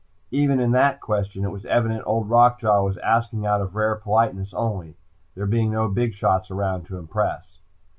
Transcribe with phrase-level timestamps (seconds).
[0.31, 3.77] Even in that question, it was evident Old Rock Jaw was asking out of a
[3.77, 4.97] rare politeness only
[5.35, 7.45] there being no big shots around to impress.